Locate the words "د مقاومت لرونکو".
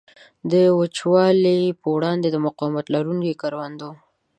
2.31-3.39